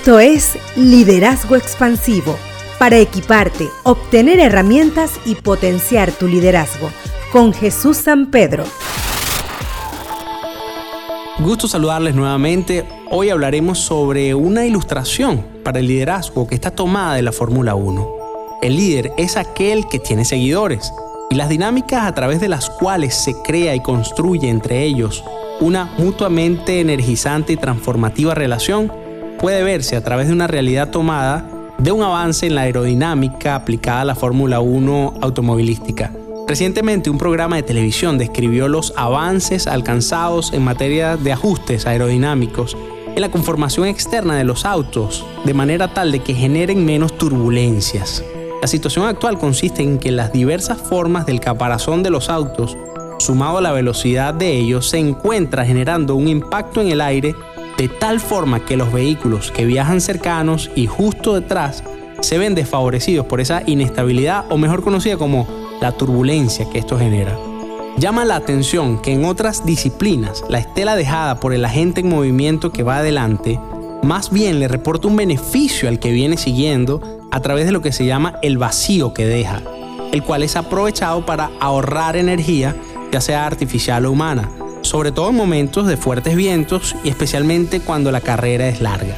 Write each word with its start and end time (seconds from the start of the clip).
Esto 0.00 0.18
es 0.18 0.56
Liderazgo 0.76 1.56
Expansivo, 1.56 2.34
para 2.78 2.96
equiparte, 2.96 3.68
obtener 3.82 4.40
herramientas 4.40 5.20
y 5.26 5.34
potenciar 5.34 6.10
tu 6.10 6.26
liderazgo, 6.26 6.88
con 7.30 7.52
Jesús 7.52 7.98
San 7.98 8.30
Pedro. 8.30 8.64
Gusto 11.40 11.68
saludarles 11.68 12.14
nuevamente. 12.14 12.86
Hoy 13.10 13.28
hablaremos 13.28 13.78
sobre 13.78 14.34
una 14.34 14.64
ilustración 14.64 15.44
para 15.62 15.80
el 15.80 15.88
liderazgo 15.88 16.48
que 16.48 16.54
está 16.54 16.70
tomada 16.70 17.16
de 17.16 17.22
la 17.22 17.32
Fórmula 17.32 17.74
1. 17.74 18.08
El 18.62 18.76
líder 18.76 19.12
es 19.18 19.36
aquel 19.36 19.86
que 19.86 19.98
tiene 19.98 20.24
seguidores 20.24 20.94
y 21.28 21.34
las 21.34 21.50
dinámicas 21.50 22.04
a 22.04 22.14
través 22.14 22.40
de 22.40 22.48
las 22.48 22.70
cuales 22.70 23.14
se 23.14 23.34
crea 23.42 23.74
y 23.74 23.82
construye 23.82 24.48
entre 24.48 24.82
ellos 24.82 25.22
una 25.60 25.92
mutuamente 25.98 26.80
energizante 26.80 27.52
y 27.52 27.58
transformativa 27.58 28.34
relación 28.34 29.09
puede 29.40 29.62
verse 29.62 29.96
a 29.96 30.04
través 30.04 30.28
de 30.28 30.34
una 30.34 30.46
realidad 30.46 30.90
tomada 30.90 31.48
de 31.78 31.92
un 31.92 32.02
avance 32.02 32.46
en 32.46 32.54
la 32.54 32.62
aerodinámica 32.62 33.54
aplicada 33.54 34.02
a 34.02 34.04
la 34.04 34.14
Fórmula 34.14 34.60
1 34.60 35.14
automovilística. 35.22 36.12
Recientemente 36.46 37.08
un 37.08 37.16
programa 37.16 37.56
de 37.56 37.62
televisión 37.62 38.18
describió 38.18 38.68
los 38.68 38.92
avances 38.96 39.66
alcanzados 39.66 40.52
en 40.52 40.62
materia 40.62 41.16
de 41.16 41.32
ajustes 41.32 41.86
aerodinámicos 41.86 42.76
en 43.14 43.20
la 43.20 43.30
conformación 43.30 43.86
externa 43.86 44.36
de 44.36 44.44
los 44.44 44.64
autos, 44.64 45.24
de 45.44 45.54
manera 45.54 45.94
tal 45.94 46.12
de 46.12 46.20
que 46.20 46.34
generen 46.34 46.84
menos 46.84 47.16
turbulencias. 47.16 48.22
La 48.60 48.68
situación 48.68 49.06
actual 49.06 49.38
consiste 49.38 49.82
en 49.82 49.98
que 49.98 50.10
las 50.10 50.32
diversas 50.32 50.78
formas 50.78 51.24
del 51.24 51.40
caparazón 51.40 52.02
de 52.02 52.10
los 52.10 52.28
autos, 52.28 52.76
sumado 53.18 53.58
a 53.58 53.62
la 53.62 53.72
velocidad 53.72 54.34
de 54.34 54.52
ellos, 54.52 54.90
se 54.90 54.98
encuentra 54.98 55.64
generando 55.64 56.14
un 56.14 56.28
impacto 56.28 56.82
en 56.82 56.88
el 56.88 57.00
aire 57.00 57.34
de 57.80 57.88
tal 57.88 58.20
forma 58.20 58.66
que 58.66 58.76
los 58.76 58.92
vehículos 58.92 59.50
que 59.50 59.64
viajan 59.64 60.02
cercanos 60.02 60.70
y 60.76 60.86
justo 60.86 61.32
detrás 61.32 61.82
se 62.20 62.36
ven 62.36 62.54
desfavorecidos 62.54 63.24
por 63.24 63.40
esa 63.40 63.62
inestabilidad 63.64 64.44
o 64.50 64.58
mejor 64.58 64.82
conocida 64.82 65.16
como 65.16 65.48
la 65.80 65.92
turbulencia 65.92 66.68
que 66.68 66.78
esto 66.78 66.98
genera. 66.98 67.38
Llama 67.96 68.26
la 68.26 68.36
atención 68.36 69.00
que 69.00 69.14
en 69.14 69.24
otras 69.24 69.64
disciplinas 69.64 70.44
la 70.50 70.58
estela 70.58 70.94
dejada 70.94 71.40
por 71.40 71.54
el 71.54 71.64
agente 71.64 72.02
en 72.02 72.10
movimiento 72.10 72.70
que 72.70 72.82
va 72.82 72.98
adelante 72.98 73.58
más 74.02 74.30
bien 74.30 74.60
le 74.60 74.68
reporta 74.68 75.08
un 75.08 75.16
beneficio 75.16 75.88
al 75.88 75.98
que 75.98 76.12
viene 76.12 76.36
siguiendo 76.36 77.00
a 77.30 77.40
través 77.40 77.64
de 77.64 77.72
lo 77.72 77.80
que 77.80 77.92
se 77.92 78.04
llama 78.04 78.34
el 78.42 78.58
vacío 78.58 79.14
que 79.14 79.24
deja, 79.24 79.62
el 80.12 80.22
cual 80.22 80.42
es 80.42 80.54
aprovechado 80.54 81.24
para 81.24 81.50
ahorrar 81.60 82.16
energía, 82.16 82.76
ya 83.10 83.22
sea 83.22 83.46
artificial 83.46 84.04
o 84.04 84.12
humana, 84.12 84.50
sobre 84.82 85.12
todo 85.12 85.30
en 85.30 85.36
momentos 85.36 85.86
de 85.86 85.96
fuertes 85.96 86.36
vientos 86.36 86.94
y 87.04 87.08
especialmente 87.08 87.80
cuando 87.80 88.10
la 88.10 88.20
carrera 88.20 88.68
es 88.68 88.80
larga. 88.80 89.16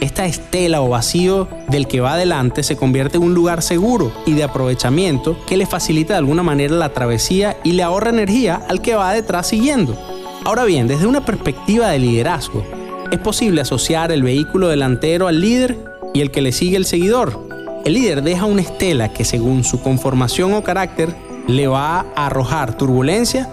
Esta 0.00 0.26
estela 0.26 0.80
o 0.80 0.88
vacío 0.88 1.46
del 1.68 1.86
que 1.86 2.00
va 2.00 2.14
adelante 2.14 2.64
se 2.64 2.76
convierte 2.76 3.18
en 3.18 3.22
un 3.22 3.34
lugar 3.34 3.62
seguro 3.62 4.12
y 4.26 4.32
de 4.32 4.42
aprovechamiento 4.42 5.36
que 5.46 5.56
le 5.56 5.64
facilita 5.64 6.14
de 6.14 6.18
alguna 6.18 6.42
manera 6.42 6.74
la 6.74 6.92
travesía 6.92 7.56
y 7.62 7.72
le 7.72 7.84
ahorra 7.84 8.10
energía 8.10 8.60
al 8.68 8.82
que 8.82 8.96
va 8.96 9.14
detrás 9.14 9.46
siguiendo. 9.46 9.96
Ahora 10.44 10.64
bien, 10.64 10.88
desde 10.88 11.06
una 11.06 11.24
perspectiva 11.24 11.88
de 11.88 12.00
liderazgo, 12.00 12.64
es 13.12 13.18
posible 13.20 13.60
asociar 13.60 14.10
el 14.10 14.24
vehículo 14.24 14.68
delantero 14.68 15.28
al 15.28 15.40
líder 15.40 15.78
y 16.14 16.20
el 16.20 16.32
que 16.32 16.42
le 16.42 16.50
sigue 16.50 16.76
el 16.76 16.84
seguidor. 16.84 17.38
El 17.84 17.94
líder 17.94 18.22
deja 18.22 18.46
una 18.46 18.62
estela 18.62 19.12
que 19.12 19.24
según 19.24 19.62
su 19.62 19.82
conformación 19.82 20.52
o 20.54 20.64
carácter 20.64 21.14
le 21.46 21.68
va 21.68 22.06
a 22.16 22.26
arrojar 22.26 22.76
turbulencia 22.76 23.48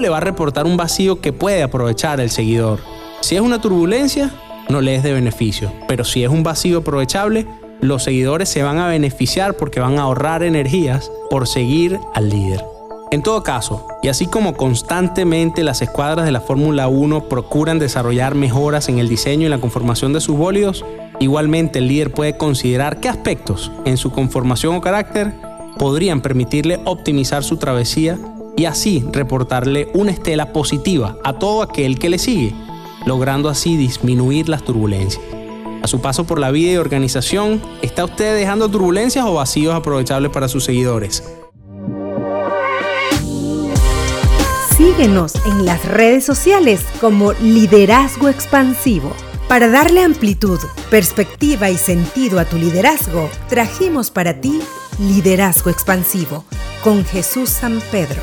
le 0.00 0.08
va 0.08 0.18
a 0.18 0.20
reportar 0.20 0.66
un 0.66 0.76
vacío 0.76 1.20
que 1.20 1.32
puede 1.32 1.62
aprovechar 1.62 2.20
el 2.20 2.30
seguidor. 2.30 2.80
Si 3.20 3.36
es 3.36 3.40
una 3.40 3.60
turbulencia, 3.60 4.30
no 4.68 4.80
le 4.80 4.94
es 4.94 5.02
de 5.02 5.12
beneficio, 5.12 5.72
pero 5.86 6.04
si 6.04 6.24
es 6.24 6.30
un 6.30 6.42
vacío 6.42 6.78
aprovechable, 6.78 7.46
los 7.80 8.02
seguidores 8.02 8.48
se 8.48 8.62
van 8.62 8.78
a 8.78 8.88
beneficiar 8.88 9.54
porque 9.54 9.80
van 9.80 9.98
a 9.98 10.02
ahorrar 10.02 10.42
energías 10.42 11.10
por 11.30 11.46
seguir 11.46 11.98
al 12.14 12.28
líder. 12.28 12.64
En 13.10 13.22
todo 13.22 13.42
caso, 13.42 13.88
y 14.02 14.08
así 14.08 14.26
como 14.26 14.54
constantemente 14.54 15.64
las 15.64 15.82
escuadras 15.82 16.24
de 16.24 16.30
la 16.30 16.40
Fórmula 16.40 16.86
1 16.86 17.28
procuran 17.28 17.80
desarrollar 17.80 18.36
mejoras 18.36 18.88
en 18.88 19.00
el 19.00 19.08
diseño 19.08 19.46
y 19.46 19.50
la 19.50 19.60
conformación 19.60 20.12
de 20.12 20.20
sus 20.20 20.36
bólidos, 20.36 20.84
igualmente 21.18 21.80
el 21.80 21.88
líder 21.88 22.12
puede 22.12 22.36
considerar 22.36 23.00
qué 23.00 23.08
aspectos 23.08 23.72
en 23.84 23.96
su 23.96 24.12
conformación 24.12 24.76
o 24.76 24.80
carácter 24.80 25.34
podrían 25.76 26.20
permitirle 26.20 26.78
optimizar 26.84 27.42
su 27.42 27.56
travesía 27.56 28.16
y 28.60 28.66
así 28.66 29.02
reportarle 29.10 29.88
una 29.94 30.10
estela 30.10 30.52
positiva 30.52 31.16
a 31.24 31.38
todo 31.38 31.62
aquel 31.62 31.98
que 31.98 32.10
le 32.10 32.18
sigue, 32.18 32.52
logrando 33.06 33.48
así 33.48 33.78
disminuir 33.78 34.50
las 34.50 34.62
turbulencias. 34.64 35.24
A 35.82 35.86
su 35.86 36.02
paso 36.02 36.24
por 36.24 36.38
la 36.38 36.50
vida 36.50 36.72
y 36.72 36.76
organización, 36.76 37.62
¿está 37.80 38.04
usted 38.04 38.36
dejando 38.36 38.70
turbulencias 38.70 39.24
o 39.24 39.32
vacíos 39.32 39.74
aprovechables 39.74 40.30
para 40.30 40.46
sus 40.46 40.64
seguidores? 40.64 41.24
Síguenos 44.76 45.36
en 45.46 45.64
las 45.64 45.82
redes 45.86 46.26
sociales 46.26 46.84
como 47.00 47.32
Liderazgo 47.32 48.28
Expansivo. 48.28 49.14
Para 49.48 49.68
darle 49.68 50.02
amplitud, 50.02 50.58
perspectiva 50.90 51.70
y 51.70 51.78
sentido 51.78 52.38
a 52.38 52.44
tu 52.44 52.58
liderazgo, 52.58 53.30
trajimos 53.48 54.10
para 54.10 54.42
ti 54.42 54.60
Liderazgo 54.98 55.70
Expansivo 55.70 56.44
con 56.84 57.06
Jesús 57.06 57.48
San 57.48 57.80
Pedro. 57.90 58.20